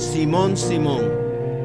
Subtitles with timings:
[0.00, 1.10] Simón, Simón,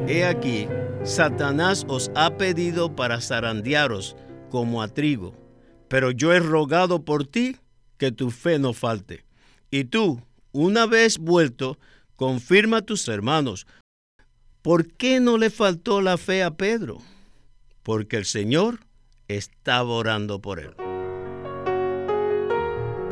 [0.06, 0.68] he aquí,
[1.04, 4.14] Satanás os ha pedido para zarandearos
[4.50, 5.34] como a trigo,
[5.88, 7.56] pero yo he rogado por ti
[7.96, 9.24] que tu fe no falte.
[9.70, 10.20] Y tú,
[10.52, 11.78] una vez vuelto,
[12.14, 13.66] confirma a tus hermanos.
[14.60, 16.98] ¿Por qué no le faltó la fe a Pedro?
[17.82, 18.80] Porque el Señor
[19.28, 20.74] estaba orando por él.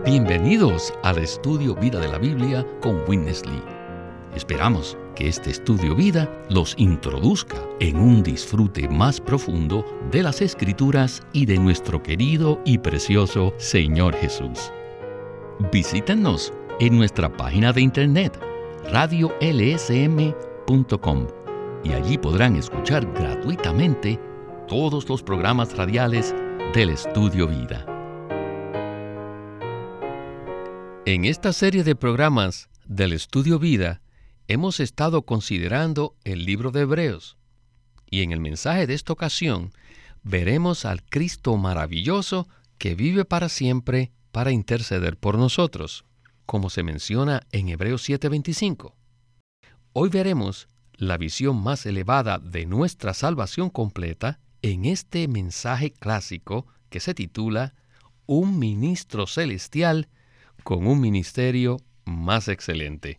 [0.05, 3.74] Bienvenidos al estudio Vida de la Biblia con Witness Lee.
[4.35, 11.23] Esperamos que este estudio vida los introduzca en un disfrute más profundo de las escrituras
[11.33, 14.73] y de nuestro querido y precioso Señor Jesús.
[15.73, 18.37] Visítenos en nuestra página de internet
[18.91, 20.27] radiolsm.com
[21.85, 24.19] y allí podrán escuchar gratuitamente
[24.67, 26.35] todos los programas radiales
[26.75, 27.87] del Estudio Vida.
[31.07, 34.01] En esta serie de programas del Estudio Vida
[34.49, 37.37] hemos estado considerando el libro de Hebreos
[38.11, 39.73] y en el mensaje de esta ocasión
[40.23, 46.05] veremos al Cristo maravilloso que vive para siempre para interceder por nosotros,
[46.47, 48.95] como se menciona en Hebreos 7:25.
[49.93, 57.01] Hoy veremos la visión más elevada de nuestra salvación completa en este mensaje clásico que
[57.01, 57.75] se titula
[58.27, 60.09] Un ministro celestial
[60.63, 63.19] con un ministerio más excelente.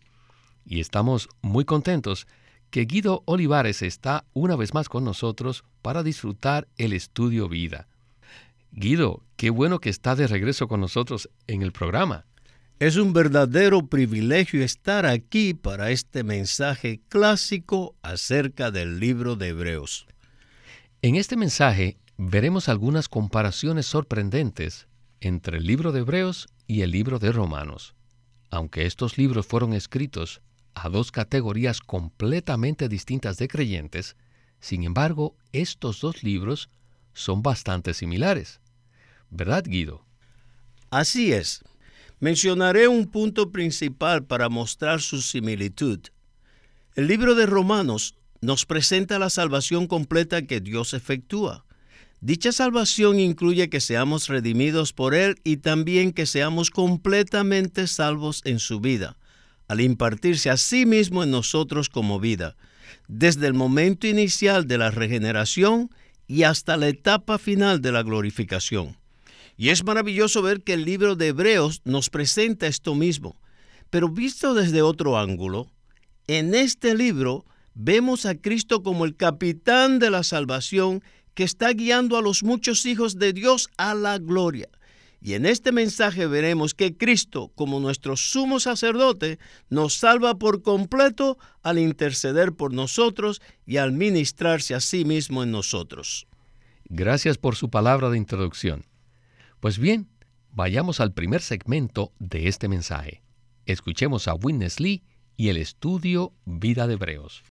[0.66, 2.26] Y estamos muy contentos
[2.70, 7.88] que Guido Olivares está una vez más con nosotros para disfrutar el estudio vida.
[8.72, 12.26] Guido, qué bueno que está de regreso con nosotros en el programa.
[12.78, 20.06] Es un verdadero privilegio estar aquí para este mensaje clásico acerca del libro de Hebreos.
[21.00, 24.88] En este mensaje veremos algunas comparaciones sorprendentes
[25.20, 27.94] entre el libro de Hebreos y el libro de Romanos.
[28.50, 30.42] Aunque estos libros fueron escritos
[30.76, 34.14] a dos categorías completamente distintas de creyentes,
[34.60, 36.68] sin embargo, estos dos libros
[37.14, 38.60] son bastante similares.
[39.30, 40.04] ¿Verdad, Guido?
[40.90, 41.64] Así es.
[42.20, 46.00] Mencionaré un punto principal para mostrar su similitud.
[46.94, 51.64] El libro de Romanos nos presenta la salvación completa que Dios efectúa.
[52.20, 58.58] Dicha salvación incluye que seamos redimidos por Él y también que seamos completamente salvos en
[58.58, 59.16] su vida,
[59.68, 62.56] al impartirse a sí mismo en nosotros como vida,
[63.08, 65.90] desde el momento inicial de la regeneración
[66.26, 68.96] y hasta la etapa final de la glorificación.
[69.56, 73.36] Y es maravilloso ver que el libro de Hebreos nos presenta esto mismo,
[73.90, 75.68] pero visto desde otro ángulo,
[76.26, 77.44] en este libro
[77.74, 81.02] vemos a Cristo como el capitán de la salvación
[81.34, 84.68] que está guiando a los muchos hijos de Dios a la gloria.
[85.20, 89.38] Y en este mensaje veremos que Cristo, como nuestro sumo sacerdote,
[89.68, 95.50] nos salva por completo al interceder por nosotros y al ministrarse a sí mismo en
[95.50, 96.26] nosotros.
[96.84, 98.84] Gracias por su palabra de introducción.
[99.60, 100.08] Pues bien,
[100.52, 103.22] vayamos al primer segmento de este mensaje.
[103.64, 105.02] Escuchemos a Witness Lee
[105.36, 107.42] y el estudio Vida de Hebreos.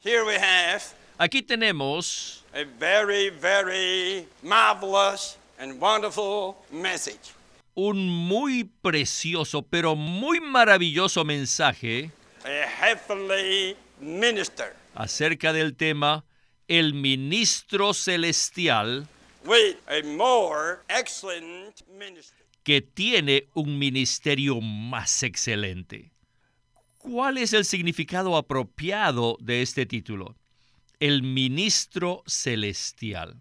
[0.00, 0.82] Here we have
[1.20, 7.32] Aquí tenemos a very, very marvelous and wonderful message.
[7.74, 12.10] un muy precioso, pero muy maravilloso mensaje
[12.44, 16.24] A heavenly minister acerca del tema
[16.68, 19.06] el ministro celestial
[19.44, 22.44] with a more excellent ministry.
[22.64, 26.10] que tiene un ministerio más excelente.
[26.98, 30.36] ¿Cuál es el significado apropiado de este título?
[31.00, 33.40] El ministro celestial.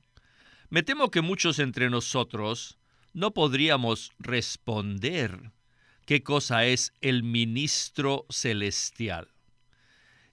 [0.70, 2.78] Me temo que muchos entre nosotros
[3.14, 5.52] no podríamos responder
[6.06, 9.30] qué cosa es el ministro celestial.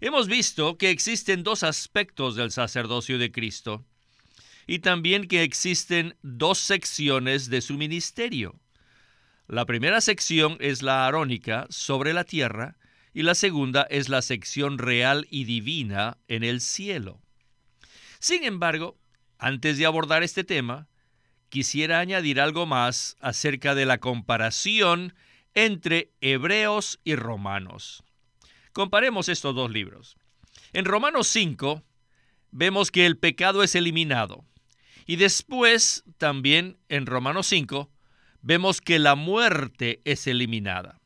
[0.00, 3.84] Hemos visto que existen dos aspectos del sacerdocio de Cristo
[4.66, 8.60] y también que existen dos secciones de su ministerio.
[9.46, 12.76] La primera sección es la arónica sobre la tierra
[13.12, 17.20] y la segunda es la sección real y divina en el cielo.
[18.18, 18.98] Sin embargo,
[19.38, 20.88] antes de abordar este tema,
[21.48, 25.14] quisiera añadir algo más acerca de la comparación
[25.54, 28.02] entre Hebreos y Romanos.
[28.72, 30.16] Comparemos estos dos libros.
[30.72, 31.82] En Romanos 5
[32.50, 34.44] vemos que el pecado es eliminado.
[35.06, 37.90] Y después, también en Romanos 5,
[38.42, 41.00] vemos que la muerte es eliminada.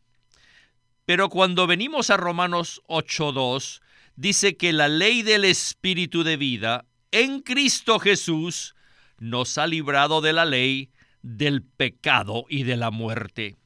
[1.04, 3.80] Pero cuando venimos a Romanos 8.2,
[4.16, 8.74] dice que la ley del Espíritu de vida en Cristo Jesús
[9.18, 10.90] nos ha librado de la ley
[11.22, 13.56] del pecado y de la muerte.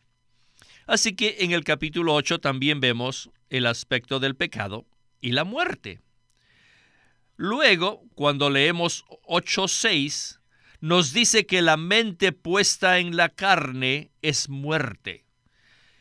[0.87, 4.87] Así que en el capítulo 8 también vemos el aspecto del pecado
[5.21, 6.01] y la muerte.
[7.37, 10.41] Luego, cuando leemos 8.6,
[10.81, 15.25] nos dice que la mente puesta en la carne es muerte.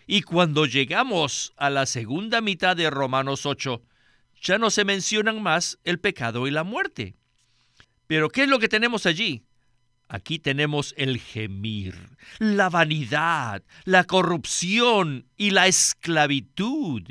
[0.08, 3.82] Y cuando llegamos a la segunda mitad de Romanos 8,
[4.42, 7.16] ya no se mencionan más el pecado y la muerte.
[8.12, 9.46] Pero ¿qué es lo que tenemos allí?
[10.10, 11.96] Aquí tenemos el gemir,
[12.40, 17.04] la vanidad, la corrupción y la esclavitud.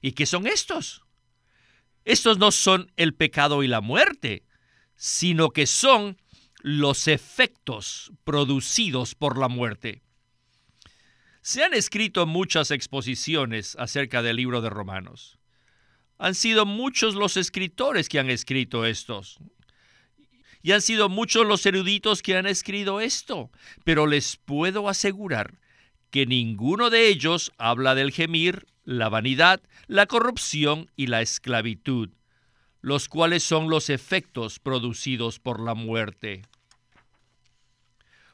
[0.00, 1.02] ¿Y qué son estos?
[2.04, 4.44] Estos no son el pecado y la muerte,
[4.94, 6.16] sino que son
[6.62, 10.04] los efectos producidos por la muerte.
[11.42, 15.40] Se han escrito muchas exposiciones acerca del libro de Romanos.
[16.18, 19.40] Han sido muchos los escritores que han escrito estos.
[20.64, 23.50] Y han sido muchos los eruditos que han escrito esto.
[23.84, 25.60] Pero les puedo asegurar
[26.10, 32.08] que ninguno de ellos habla del gemir, la vanidad, la corrupción y la esclavitud,
[32.80, 36.40] los cuales son los efectos producidos por la muerte.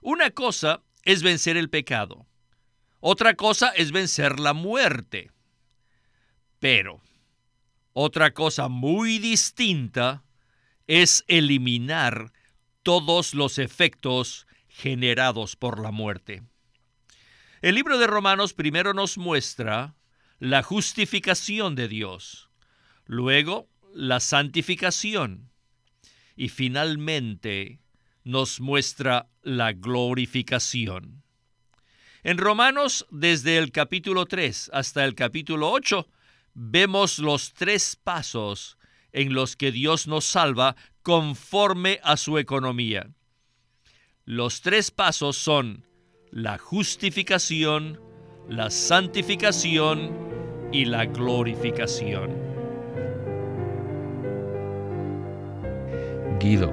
[0.00, 2.26] Una cosa es vencer el pecado,
[3.00, 5.32] otra cosa es vencer la muerte.
[6.60, 7.00] Pero
[7.92, 10.22] otra cosa muy distinta
[10.90, 12.32] es eliminar
[12.82, 16.42] todos los efectos generados por la muerte.
[17.62, 19.94] El libro de Romanos primero nos muestra
[20.40, 22.50] la justificación de Dios,
[23.06, 25.52] luego la santificación
[26.34, 27.78] y finalmente
[28.24, 31.22] nos muestra la glorificación.
[32.24, 36.08] En Romanos, desde el capítulo 3 hasta el capítulo 8,
[36.54, 38.76] vemos los tres pasos
[39.12, 43.10] en los que Dios nos salva conforme a su economía.
[44.24, 45.86] Los tres pasos son
[46.30, 48.00] la justificación,
[48.48, 50.10] la santificación
[50.72, 52.30] y la glorificación.
[56.38, 56.72] Guido,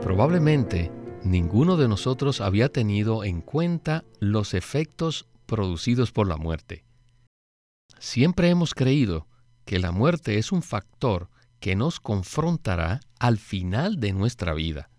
[0.00, 0.90] probablemente
[1.24, 6.84] ninguno de nosotros había tenido en cuenta los efectos producidos por la muerte.
[7.98, 9.26] Siempre hemos creído
[9.64, 11.28] que la muerte es un factor
[11.62, 14.90] que nos confrontará al final de nuestra vida.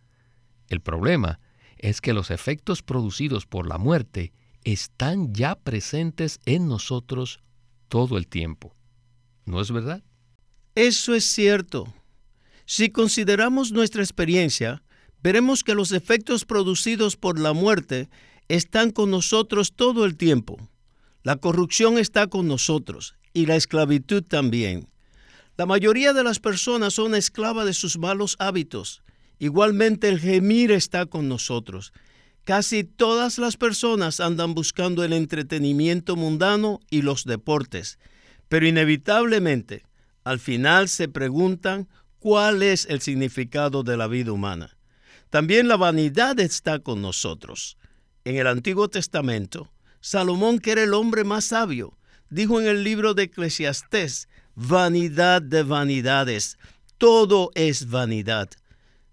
[0.69, 1.41] El problema
[1.77, 4.31] es que los efectos producidos por la muerte
[4.63, 7.41] están ya presentes en nosotros
[7.89, 8.73] todo el tiempo.
[9.43, 10.03] ¿No es verdad?
[10.73, 11.93] Eso es cierto.
[12.65, 14.83] Si consideramos nuestra experiencia,
[15.21, 18.09] veremos que los efectos producidos por la muerte
[18.47, 20.57] están con nosotros todo el tiempo.
[21.23, 24.92] La corrupción está con nosotros y la esclavitud también.
[25.55, 29.03] La mayoría de las personas son esclavas de sus malos hábitos.
[29.37, 31.93] Igualmente el gemir está con nosotros.
[32.43, 37.99] Casi todas las personas andan buscando el entretenimiento mundano y los deportes,
[38.49, 39.85] pero inevitablemente
[40.23, 41.87] al final se preguntan
[42.19, 44.75] cuál es el significado de la vida humana.
[45.29, 47.77] También la vanidad está con nosotros.
[48.23, 51.97] En el Antiguo Testamento, Salomón, que era el hombre más sabio,
[52.29, 56.57] dijo en el libro de Eclesiastés, vanidad de vanidades,
[56.97, 58.49] todo es vanidad.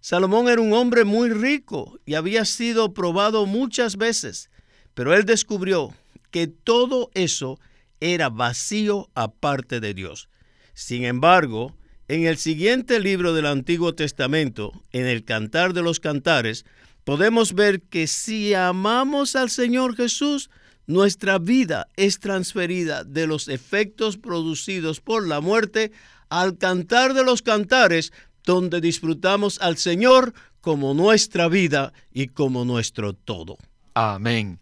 [0.00, 4.50] Salomón era un hombre muy rico y había sido probado muchas veces,
[4.94, 5.94] pero él descubrió
[6.30, 7.58] que todo eso
[8.00, 10.28] era vacío aparte de Dios.
[10.72, 11.76] Sin embargo,
[12.08, 16.64] en el siguiente libro del Antiguo Testamento, en el Cantar de los Cantares,
[17.04, 20.50] podemos ver que si amamos al Señor Jesús,
[20.86, 25.92] nuestra vida es transferida de los efectos producidos por la muerte
[26.28, 28.12] al Cantar de los Cantares,
[28.44, 33.58] donde disfrutamos al Señor como nuestra vida y como nuestro todo.
[33.94, 34.60] Amén.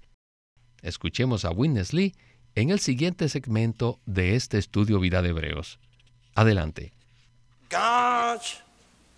[0.83, 2.15] Escuchemos a Witness Lee
[2.55, 5.79] en el siguiente segmento de este estudio Vida de Hebreos.
[6.35, 6.93] Adelante.
[7.71, 8.63] God's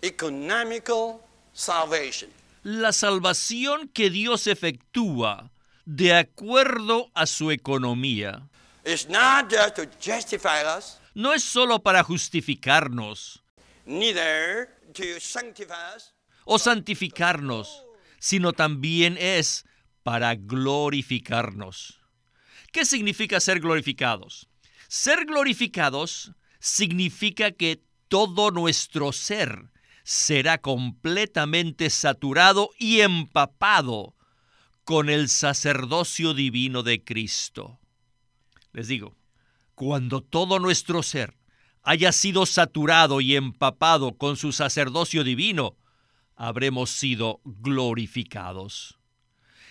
[0.01, 1.21] economical
[1.53, 2.29] salvation
[2.63, 5.51] La salvación que Dios efectúa
[5.85, 8.47] de acuerdo a su economía
[8.85, 13.41] is not just to justify us, no es solo para justificarnos
[13.85, 16.13] neither to sanctify us,
[16.45, 17.83] o santificarnos,
[18.19, 19.65] sino también es
[20.03, 21.99] para glorificarnos.
[22.71, 24.47] ¿Qué significa ser glorificados?
[24.87, 29.71] Ser glorificados significa que todo nuestro ser
[30.03, 34.15] será completamente saturado y empapado
[34.83, 37.79] con el sacerdocio divino de Cristo.
[38.73, 39.15] Les digo,
[39.75, 41.37] cuando todo nuestro ser
[41.83, 45.77] haya sido saturado y empapado con su sacerdocio divino,
[46.35, 48.97] habremos sido glorificados.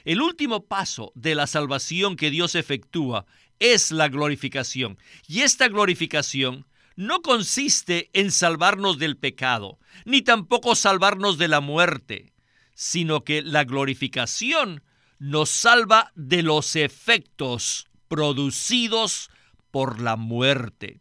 [0.05, 3.26] El último paso de la salvación que Dios efectúa
[3.59, 4.99] es la glorificación.
[5.29, 12.33] Y esta glorificación no consiste en salvarnos del pecado, ni tampoco salvarnos de la muerte,
[12.75, 14.83] sino que la glorificación
[15.21, 19.31] nos salva de los efectos producidos
[19.71, 21.00] por la muerte.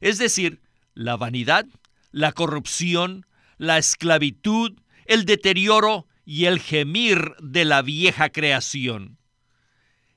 [0.00, 0.60] Es decir,
[0.92, 1.64] la vanidad,
[2.10, 3.26] la corrupción,
[3.56, 9.18] la esclavitud, el deterioro y el gemir de la vieja creación.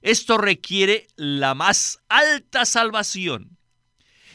[0.01, 3.58] Esto requiere la más alta salvación.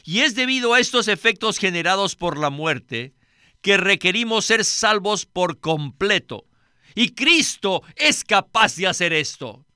[0.04, 3.14] Y es debido a estos efectos generados por la muerte
[3.62, 6.46] que requerimos ser salvos por completo.
[6.96, 9.66] Y Cristo es capaz de hacer esto.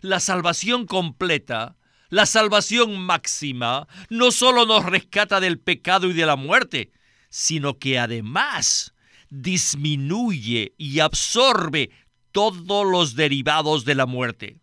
[0.00, 1.76] La salvación completa,
[2.08, 6.92] la salvación máxima, no solo nos rescata del pecado y de la muerte,
[7.28, 8.94] sino que además
[9.28, 11.90] disminuye y absorbe
[12.30, 14.60] todos los derivados de la muerte.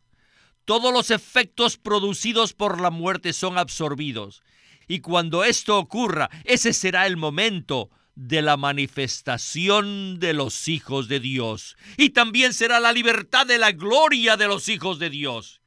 [0.64, 4.42] Todos los efectos producidos por la muerte son absorbidos.
[4.88, 11.20] Y cuando esto ocurra, ese será el momento de la manifestación de los hijos de
[11.20, 11.76] Dios.
[11.98, 15.62] Y también será la libertad de la gloria de los hijos de Dios.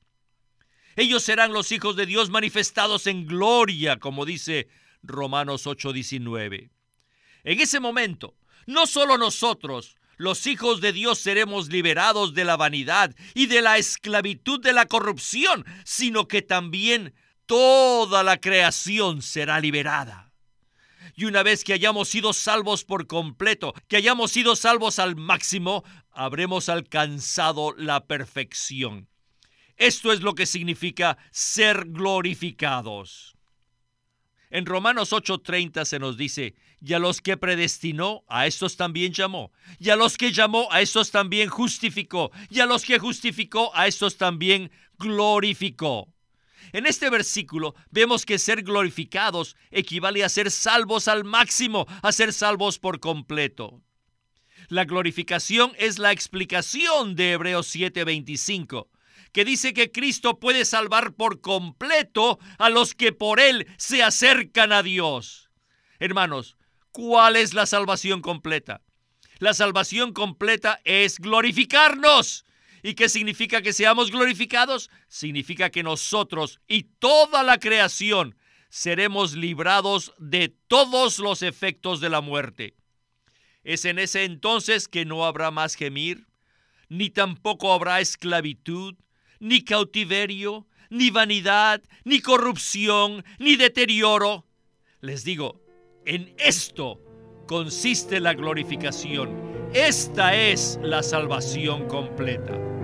[0.96, 4.68] Ellos serán los hijos de Dios manifestados en gloria, como dice
[5.02, 6.70] Romanos 8:19.
[7.44, 8.34] En ese momento,
[8.66, 13.76] no solo nosotros, los hijos de Dios seremos liberados de la vanidad y de la
[13.76, 20.25] esclavitud de la corrupción, sino que también toda la creación será liberada.
[21.16, 25.82] Y una vez que hayamos sido salvos por completo, que hayamos sido salvos al máximo,
[26.12, 29.08] habremos alcanzado la perfección.
[29.78, 33.34] Esto es lo que significa ser glorificados.
[34.50, 39.52] En Romanos 8:30 se nos dice, y a los que predestinó, a estos también llamó,
[39.78, 43.86] y a los que llamó, a estos también justificó, y a los que justificó, a
[43.86, 46.08] estos también glorificó.
[46.72, 52.32] En este versículo vemos que ser glorificados equivale a ser salvos al máximo, a ser
[52.32, 53.82] salvos por completo.
[54.68, 58.88] La glorificación es la explicación de Hebreos 7:25
[59.36, 64.72] que dice que Cristo puede salvar por completo a los que por Él se acercan
[64.72, 65.50] a Dios.
[65.98, 66.56] Hermanos,
[66.90, 68.80] ¿cuál es la salvación completa?
[69.38, 72.45] La salvación completa es glorificarnos.
[72.86, 74.90] ¿Y qué significa que seamos glorificados?
[75.08, 78.36] Significa que nosotros y toda la creación
[78.68, 82.76] seremos librados de todos los efectos de la muerte.
[83.64, 86.28] Es en ese entonces que no habrá más gemir,
[86.88, 88.94] ni tampoco habrá esclavitud,
[89.40, 94.46] ni cautiverio, ni vanidad, ni corrupción, ni deterioro.
[95.00, 95.60] Les digo,
[96.04, 97.02] en esto
[97.48, 99.56] consiste la glorificación.
[99.74, 102.75] Esta es la salvación completa.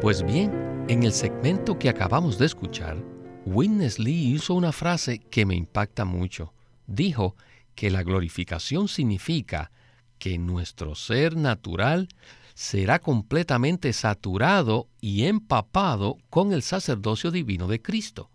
[0.00, 2.96] Pues bien, en el segmento que acabamos de escuchar,
[3.44, 6.54] Witness Lee hizo una frase que me impacta mucho.
[6.86, 7.36] Dijo
[7.74, 9.70] que la glorificación significa
[10.18, 12.08] que nuestro ser natural
[12.54, 18.30] será completamente saturado y empapado con el sacerdocio divino de Cristo.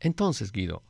[0.00, 0.82] Entonces, Guido,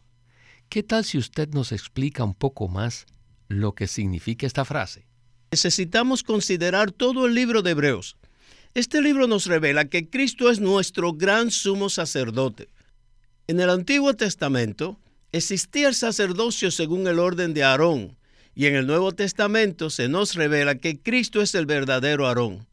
[0.70, 3.04] ¿qué tal si usted nos explica un poco más
[3.46, 5.06] lo que significa esta frase?
[5.50, 8.16] Necesitamos considerar todo el libro de Hebreos.
[8.74, 12.70] Este libro nos revela que Cristo es nuestro gran sumo sacerdote.
[13.46, 14.98] En el Antiguo Testamento
[15.30, 18.16] existía el sacerdocio según el orden de Aarón,
[18.54, 22.66] y en el Nuevo Testamento se nos revela que Cristo es el verdadero Aarón.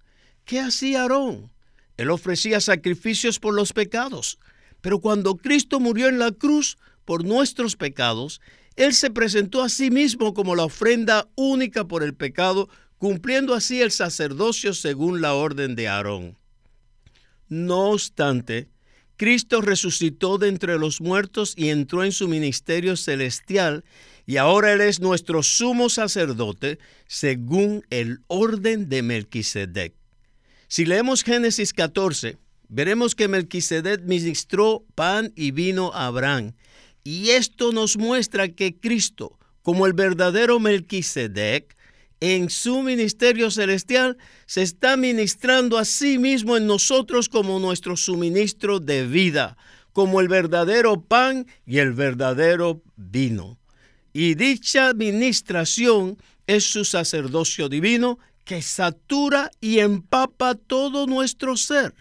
[0.46, 1.52] ¿Qué hacía Aarón?
[1.98, 4.40] Él ofrecía sacrificios por los pecados.
[4.80, 8.40] Pero cuando Cristo murió en la cruz por nuestros pecados,
[8.78, 13.82] Él se presentó a sí mismo como la ofrenda única por el pecado, cumpliendo así
[13.82, 16.38] el sacerdocio según la orden de Aarón.
[17.48, 18.68] No obstante,
[19.18, 23.84] Cristo resucitó de entre los muertos y entró en su ministerio celestial
[24.28, 26.78] y ahora Él es nuestro sumo sacerdote
[27.08, 29.94] según el orden de Melquisedec.
[30.68, 32.38] Si leemos Génesis 14,
[32.68, 36.54] veremos que Melquisedec ministró pan y vino a Abraham.
[37.04, 41.76] Y esto nos muestra que Cristo, como el verdadero Melquisedec,
[42.22, 48.80] en su ministerio celestial, se está ministrando a sí mismo en nosotros como nuestro suministro
[48.80, 49.58] de vida,
[49.94, 53.60] como el verdadero pan y el verdadero vino
[54.14, 61.94] y dicha administración es su sacerdocio divino que satura y empapa todo nuestro ser.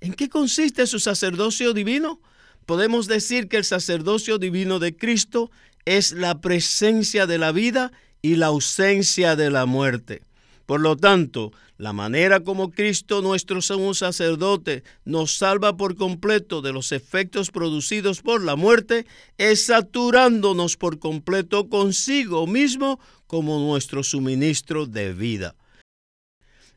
[0.00, 2.20] ¿En qué consiste su sacerdocio divino?
[2.66, 5.50] Podemos decir que el sacerdocio divino de Cristo
[5.84, 7.92] es la presencia de la vida
[8.24, 10.22] y la ausencia de la muerte.
[10.64, 16.72] Por lo tanto, la manera como Cristo, nuestro sumo sacerdote, nos salva por completo de
[16.72, 19.04] los efectos producidos por la muerte
[19.36, 25.54] es saturándonos por completo consigo mismo como nuestro suministro de vida.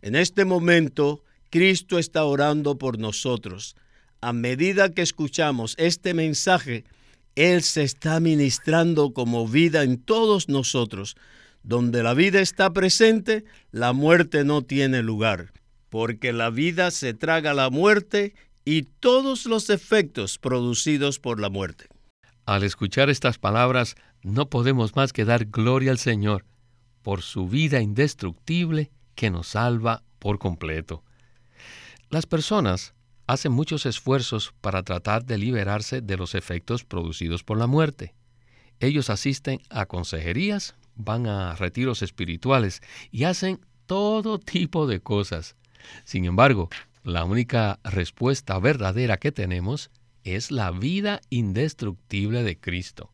[0.01, 3.77] En este momento, Cristo está orando por nosotros.
[4.20, 6.84] A medida que escuchamos este mensaje,
[7.36, 11.16] Él se está ministrando como vida en todos nosotros.
[11.68, 15.52] Donde la vida está presente, la muerte no tiene lugar,
[15.90, 21.90] porque la vida se traga la muerte y todos los efectos producidos por la muerte.
[22.46, 26.46] Al escuchar estas palabras, no podemos más que dar gloria al Señor
[27.02, 31.04] por su vida indestructible que nos salva por completo.
[32.10, 32.94] Las personas
[33.28, 38.16] hacen muchos esfuerzos para tratar de liberarse de los efectos producidos por la muerte.
[38.80, 45.56] Ellos asisten a consejerías, van a retiros espirituales y hacen todo tipo de cosas.
[46.04, 46.70] Sin embargo,
[47.04, 49.92] la única respuesta verdadera que tenemos
[50.24, 53.12] es la vida indestructible de Cristo.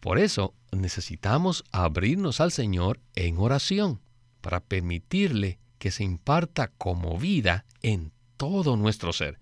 [0.00, 4.00] Por eso necesitamos abrirnos al Señor en oración
[4.40, 9.38] para permitirle que se imparta como vida en todo nuestro ser.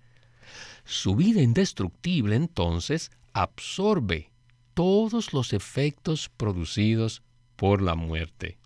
[0.85, 4.31] Su vida indestructible entonces absorbe
[4.73, 7.21] todos los efectos producidos
[7.57, 8.57] por la muerte.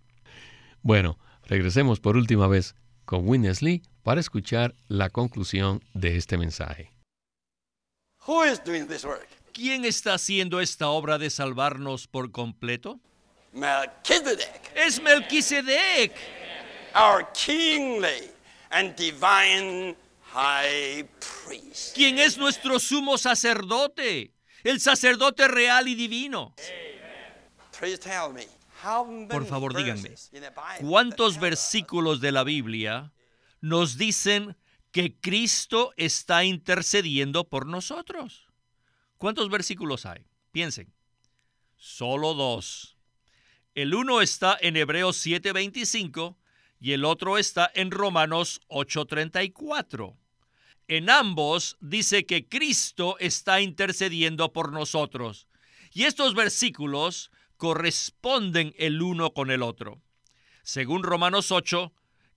[0.83, 1.17] Bueno,
[1.47, 6.91] regresemos por última vez con Winnesley para escuchar la conclusión de este mensaje.
[9.53, 12.99] ¿Quién está haciendo esta obra de salvarnos por completo?
[13.53, 16.13] Melchizedek, Es Melquisedec,
[16.95, 18.29] our kingly
[18.69, 19.95] and divine
[20.33, 21.05] high
[21.45, 21.93] priest.
[21.93, 24.31] quien es nuestro sumo sacerdote,
[24.63, 26.53] el sacerdote real y divino.
[27.77, 28.47] Please tell me,
[29.29, 30.15] Por favor, díganme,
[30.79, 33.13] ¿cuántos versículos de la Biblia
[33.59, 34.57] nos dicen
[34.91, 38.47] que Cristo está intercediendo por nosotros?
[39.17, 40.25] ¿Cuántos versículos hay?
[40.51, 40.91] Piensen.
[41.77, 42.97] Solo dos.
[43.75, 46.37] El uno está en Hebreos 7:25
[46.79, 50.17] y el otro está en Romanos 8:34.
[50.87, 55.47] En ambos dice que Cristo está intercediendo por nosotros.
[55.93, 60.01] Y estos versículos corresponden el uno con el otro.
[60.63, 61.93] Según Romanos 8,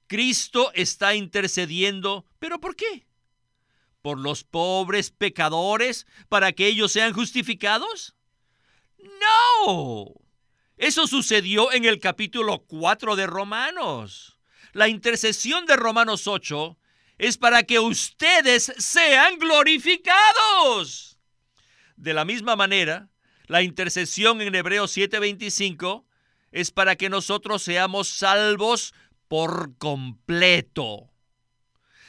[0.06, 3.06] Cristo está intercediendo, pero ¿por qué?
[4.02, 8.14] ¿Por los pobres pecadores para que ellos sean justificados?
[8.98, 10.12] No.
[10.76, 14.38] Eso sucedió en el capítulo 4 de Romanos.
[14.74, 16.76] La intercesión de Romanos 8
[17.16, 21.16] es para que ustedes sean glorificados.
[21.96, 23.08] De la misma manera,
[23.46, 26.04] la intercesión en Hebreos 7:25
[26.50, 28.94] es para que nosotros seamos salvos
[29.28, 31.10] por completo.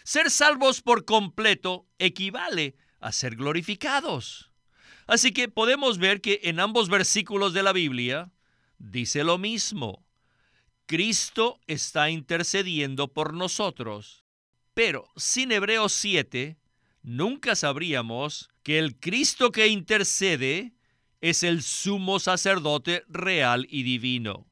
[0.03, 4.51] Ser salvos por completo equivale a ser glorificados.
[5.07, 8.31] Así que podemos ver que en ambos versículos de la Biblia
[8.77, 10.05] dice lo mismo.
[10.85, 14.23] Cristo está intercediendo por nosotros.
[14.75, 16.57] Pero sin Hebreos 7,
[17.01, 20.74] nunca sabríamos que el Cristo que intercede
[21.29, 24.45] es el sumo sacerdote real y divino.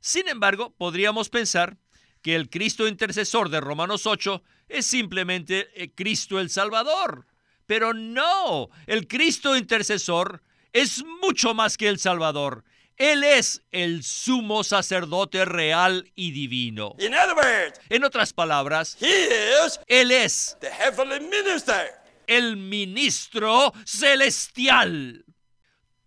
[0.00, 1.76] Sin embargo, podríamos pensar
[2.20, 7.26] que el Cristo intercesor de Romanos 8 es simplemente eh, Cristo el Salvador.
[7.66, 12.64] Pero no, el Cristo intercesor es mucho más que el Salvador.
[12.96, 16.96] Él es el sumo sacerdote real y divino.
[16.98, 21.92] In other words, En otras palabras, he is Él es the heavenly minister.
[22.26, 25.24] el ministro celestial.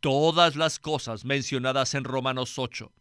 [0.01, 2.91] Todas las cosas mencionadas en Romanos 8,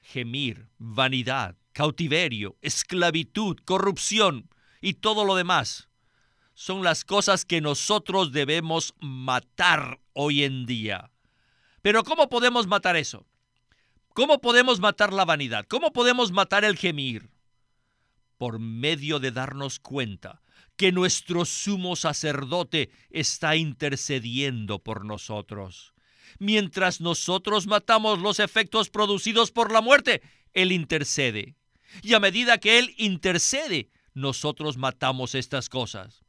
[0.00, 4.48] gemir, vanidad, cautiverio, esclavitud, corrupción
[4.80, 5.88] y todo lo demás,
[6.54, 11.10] son las cosas que nosotros debemos matar hoy en día.
[11.82, 13.26] Pero ¿cómo podemos matar eso?
[14.14, 15.66] ¿Cómo podemos matar la vanidad?
[15.66, 17.30] ¿Cómo podemos matar el gemir?
[18.38, 20.40] Por medio de darnos cuenta
[20.76, 25.94] que nuestro sumo sacerdote está intercediendo por nosotros.
[26.38, 31.54] Mientras nosotros matamos los efectos producidos por la muerte, Él intercede.
[32.02, 36.24] Y a medida que Él intercede, nosotros matamos estas cosas.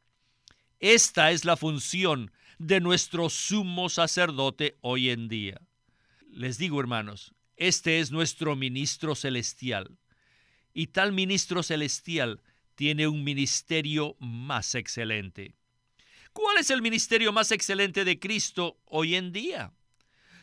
[0.80, 5.60] Esta es la función de nuestro sumo sacerdote hoy en día.
[6.30, 9.98] Les digo, hermanos, este es nuestro ministro celestial.
[10.74, 12.42] Y tal ministro celestial
[12.74, 15.54] tiene un ministerio más excelente.
[16.32, 19.72] ¿Cuál es el ministerio más excelente de Cristo hoy en día?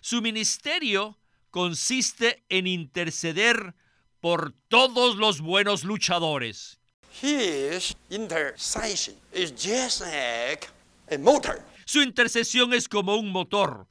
[0.04, 1.18] Su ministerio
[1.50, 3.74] consiste en interceder
[4.20, 6.78] por todos los buenos luchadores.
[7.22, 10.68] His intercession is just like
[11.10, 11.64] a motor.
[11.86, 13.88] Su intercesión es como un motor,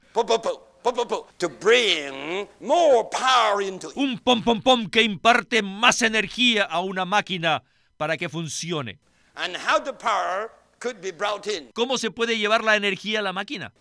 [1.38, 3.96] To bring more power into it.
[3.96, 7.62] un pom pom pom que imparte más energía a una máquina
[7.96, 8.98] para que funcione.
[9.34, 10.50] And how the power
[11.74, 13.72] ¿Cómo se puede llevar la energía a la máquina?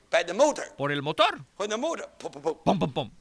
[0.78, 1.44] Por el motor.
[1.58, 3.12] Pom, pom, pom.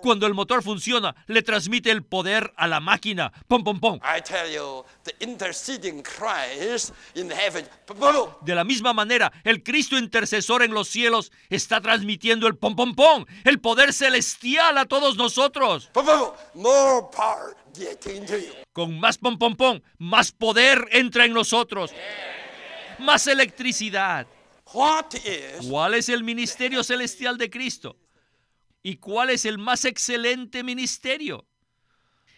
[0.00, 3.32] Cuando el motor funciona, le transmite el poder a la máquina.
[3.48, 4.00] Pom, pom, pom.
[4.02, 7.66] I tell you, the interceding Christ in the heaven.
[8.42, 12.94] De la misma manera, el Cristo intercesor en los cielos está transmitiendo el pom, pom,
[12.94, 15.90] pom, el poder celestial a todos nosotros.
[15.92, 17.56] Pom pom, More power.
[18.72, 21.92] Con más pom pom pom, más poder entra en nosotros.
[22.98, 24.26] Más electricidad.
[24.64, 27.98] ¿Cuál es el ministerio celestial de Cristo?
[28.82, 31.46] ¿Y cuál es el más excelente ministerio?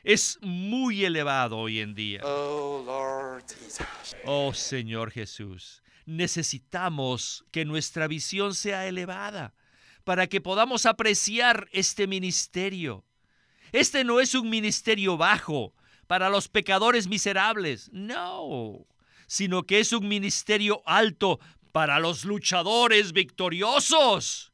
[0.02, 2.20] Es muy elevado hoy en día.
[2.24, 3.40] Oh.
[4.26, 9.54] Oh Señor Jesús, necesitamos que nuestra visión sea elevada
[10.04, 13.04] para que podamos apreciar este ministerio.
[13.74, 15.74] Este no es un ministerio bajo
[16.06, 18.86] para los pecadores miserables, no,
[19.26, 21.40] sino que es un ministerio alto
[21.72, 24.52] para los luchadores victoriosos.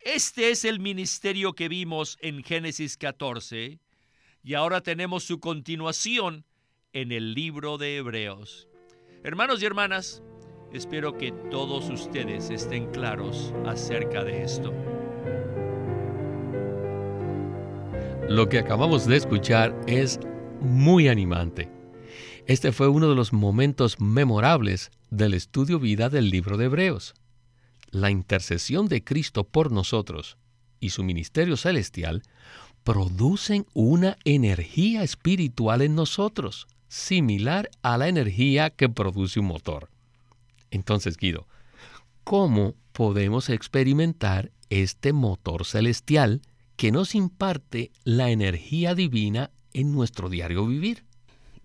[0.00, 3.78] Este es el ministerio que vimos en Génesis 14
[4.42, 6.44] y ahora tenemos su continuación
[6.92, 8.66] en el libro de Hebreos.
[9.22, 10.20] Hermanos y hermanas,
[10.72, 14.95] espero que todos ustedes estén claros acerca de esto.
[18.28, 20.18] Lo que acabamos de escuchar es
[20.60, 21.70] muy animante.
[22.46, 27.14] Este fue uno de los momentos memorables del estudio vida del libro de Hebreos.
[27.92, 30.38] La intercesión de Cristo por nosotros
[30.80, 32.24] y su ministerio celestial
[32.82, 39.88] producen una energía espiritual en nosotros, similar a la energía que produce un motor.
[40.72, 41.46] Entonces, Guido,
[42.24, 46.42] ¿cómo podemos experimentar este motor celestial
[46.76, 51.04] que nos imparte la energía divina en nuestro diario vivir?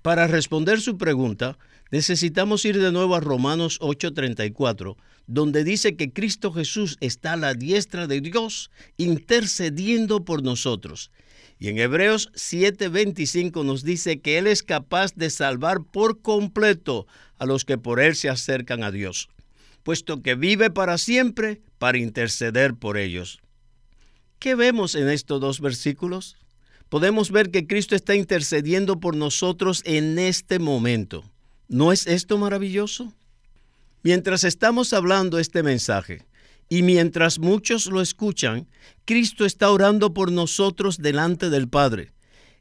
[0.01, 1.57] Para responder su pregunta,
[1.91, 4.97] necesitamos ir de nuevo a Romanos 8:34,
[5.27, 11.11] donde dice que Cristo Jesús está a la diestra de Dios intercediendo por nosotros.
[11.59, 17.05] Y en Hebreos 7:25 nos dice que Él es capaz de salvar por completo
[17.37, 19.29] a los que por Él se acercan a Dios,
[19.83, 23.41] puesto que vive para siempre para interceder por ellos.
[24.41, 26.35] ¿Qué vemos en estos dos versículos?
[26.89, 31.23] Podemos ver que Cristo está intercediendo por nosotros en este momento.
[31.67, 33.13] ¿No es esto maravilloso?
[34.01, 36.25] Mientras estamos hablando este mensaje
[36.69, 38.65] y mientras muchos lo escuchan,
[39.05, 42.11] Cristo está orando por nosotros delante del Padre.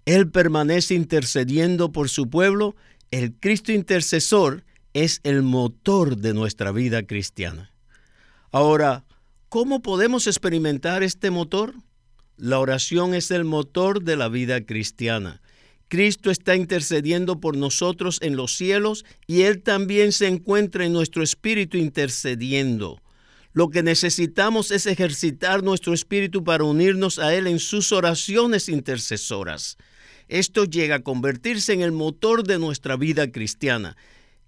[0.05, 2.77] Él permanece intercediendo por su pueblo.
[3.11, 7.73] El Cristo intercesor es el motor de nuestra vida cristiana.
[8.53, 9.07] Ahora,
[9.51, 11.75] ¿cómo podemos experimentar este motor?
[12.37, 15.43] La oración es el motor de la vida cristiana.
[15.89, 21.25] Cristo está intercediendo por nosotros en los cielos y Él también se encuentra en nuestro
[21.25, 23.03] espíritu intercediendo.
[23.53, 29.77] Lo que necesitamos es ejercitar nuestro espíritu para unirnos a Él en sus oraciones intercesoras.
[30.29, 33.97] Esto llega a convertirse en el motor de nuestra vida cristiana.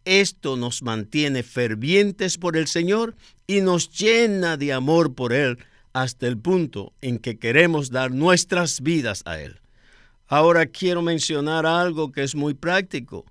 [0.05, 3.15] Esto nos mantiene fervientes por el Señor
[3.47, 5.59] y nos llena de amor por Él
[5.93, 9.61] hasta el punto en que queremos dar nuestras vidas a Él.
[10.27, 13.27] Ahora quiero mencionar algo que es muy práctico.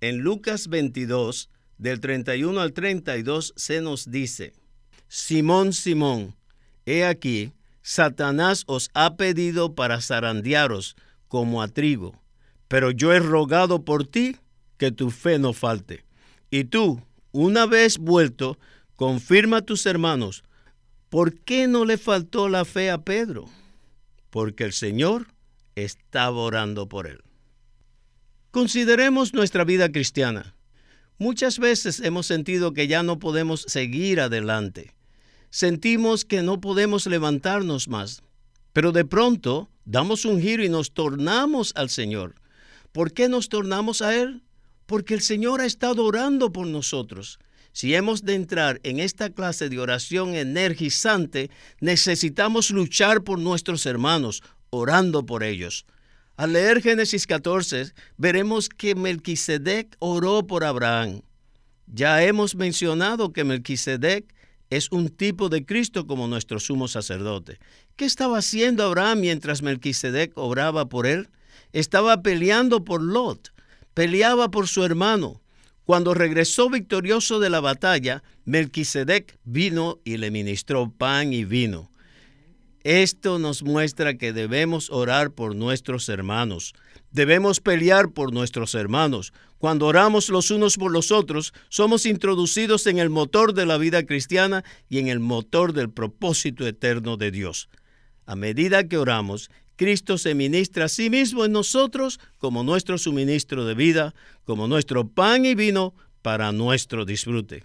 [0.00, 4.52] En Lucas 22, del 31 al 32, se nos dice,
[5.08, 6.34] Simón, Simón,
[6.86, 10.96] he aquí, Satanás os ha pedido para zarandearos
[11.28, 12.22] como a trigo,
[12.68, 14.36] pero yo he rogado por ti
[14.78, 16.03] que tu fe no falte.
[16.54, 18.60] Y tú, una vez vuelto,
[18.94, 20.44] confirma a tus hermanos,
[21.08, 23.46] ¿por qué no le faltó la fe a Pedro?
[24.30, 25.26] Porque el Señor
[25.74, 27.24] estaba orando por él.
[28.52, 30.54] Consideremos nuestra vida cristiana.
[31.18, 34.94] Muchas veces hemos sentido que ya no podemos seguir adelante.
[35.50, 38.22] Sentimos que no podemos levantarnos más.
[38.72, 42.36] Pero de pronto damos un giro y nos tornamos al Señor.
[42.92, 44.44] ¿Por qué nos tornamos a Él?
[44.86, 47.38] Porque el Señor ha estado orando por nosotros.
[47.72, 54.42] Si hemos de entrar en esta clase de oración energizante, necesitamos luchar por nuestros hermanos,
[54.70, 55.84] orando por ellos.
[56.36, 61.22] Al leer Génesis 14, veremos que Melquisedec oró por Abraham.
[61.86, 64.34] Ya hemos mencionado que Melquisedec
[64.70, 67.58] es un tipo de Cristo como nuestro sumo sacerdote.
[67.96, 71.28] ¿Qué estaba haciendo Abraham mientras Melquisedec obraba por él?
[71.72, 73.53] Estaba peleando por Lot,
[73.94, 75.40] peleaba por su hermano.
[75.84, 81.90] Cuando regresó victorioso de la batalla, Melquisedec vino y le ministró pan y vino.
[82.84, 86.74] Esto nos muestra que debemos orar por nuestros hermanos.
[87.10, 89.32] Debemos pelear por nuestros hermanos.
[89.58, 94.04] Cuando oramos los unos por los otros, somos introducidos en el motor de la vida
[94.04, 97.68] cristiana y en el motor del propósito eterno de Dios.
[98.26, 103.64] A medida que oramos, Cristo se ministra a sí mismo en nosotros como nuestro suministro
[103.64, 107.64] de vida, como nuestro pan y vino para nuestro disfrute.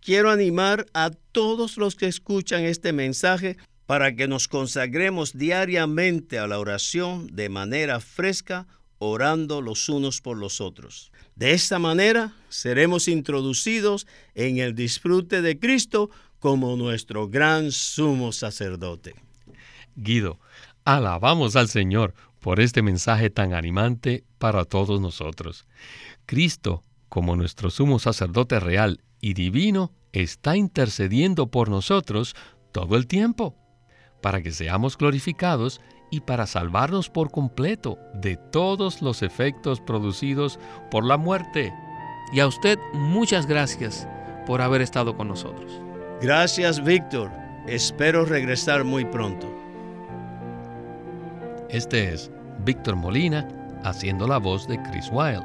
[0.00, 6.46] Quiero animar a todos los que escuchan este mensaje para que nos consagremos diariamente a
[6.46, 8.66] la oración de manera fresca,
[8.98, 11.10] orando los unos por los otros.
[11.34, 19.14] De esta manera seremos introducidos en el disfrute de Cristo como nuestro gran sumo sacerdote.
[19.96, 20.38] Guido,
[20.84, 25.66] alabamos al Señor por este mensaje tan animante para todos nosotros.
[26.26, 32.34] Cristo, como nuestro sumo sacerdote real y divino, está intercediendo por nosotros
[32.72, 33.56] todo el tiempo
[34.20, 40.58] para que seamos glorificados y para salvarnos por completo de todos los efectos producidos
[40.90, 41.72] por la muerte.
[42.32, 44.08] Y a usted muchas gracias
[44.46, 45.80] por haber estado con nosotros.
[46.20, 47.30] Gracias, Víctor.
[47.66, 49.49] Espero regresar muy pronto.
[51.72, 52.32] Este es
[52.64, 53.46] Víctor Molina
[53.84, 55.44] haciendo la voz de Chris Wilde,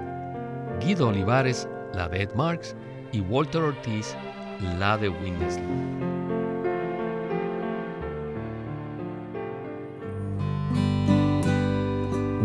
[0.84, 2.76] Guido Olivares, la de Ed Marks,
[3.12, 4.16] y Walter Ortiz,
[4.80, 5.64] la de Winnesley.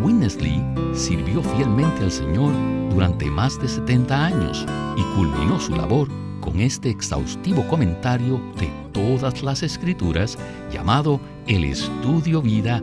[0.02, 0.62] Winnesley
[0.94, 2.52] sirvió fielmente al Señor
[2.90, 4.66] durante más de 70 años
[4.98, 6.06] y culminó su labor
[6.42, 10.36] con este exhaustivo comentario de todas las escrituras
[10.70, 12.82] llamado El Estudio Vida